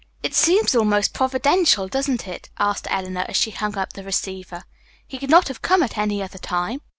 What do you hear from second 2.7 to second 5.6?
Eleanor, as she hung up the receiver. "He could not